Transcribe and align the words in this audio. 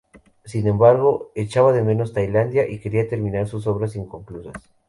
Sin 0.45 0.65
embargo, 0.65 1.31
echaba 1.35 1.73
de 1.73 1.83
menos 1.83 2.11
Tailandia 2.11 2.67
y 2.67 2.79
quería 2.79 3.07
terminar 3.07 3.47
sus 3.47 3.67
obras 3.67 3.95
inconclusas. 3.95 4.55